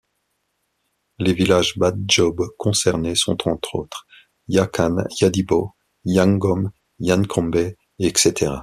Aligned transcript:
Les 1.19 1.31
villages 1.31 1.77
Badjob 1.77 2.41
concernés 2.57 3.13
sont 3.13 3.47
entre 3.47 3.75
autres 3.75 4.07
Yakan, 4.47 4.95
Yadibo, 5.21 5.75
Yangom, 6.05 6.71
Yankombè, 6.97 7.75
etc. 7.99 8.51